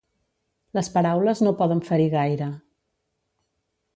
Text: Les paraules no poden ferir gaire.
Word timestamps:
Les 0.77 0.87
paraules 0.95 1.43
no 1.47 1.53
poden 1.59 1.83
ferir 1.91 2.09
gaire. 2.15 2.47